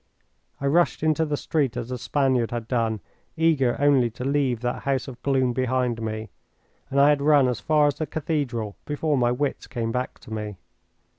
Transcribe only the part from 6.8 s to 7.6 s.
and I had run as